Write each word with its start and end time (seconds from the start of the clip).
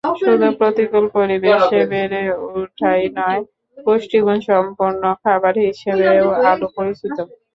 শুধু 0.21 0.47
প্রতিকূল 0.59 1.05
পরিবেশে 1.17 1.79
বেড়ে 1.91 2.21
ওঠাই 2.51 3.03
নয়, 3.17 3.41
পুষ্টিগুণসম্পন্ন 3.77 5.03
খাবার 5.23 5.53
হিসেবেও 5.65 6.25
আলু 6.49 6.67
পরিচিত। 6.75 7.17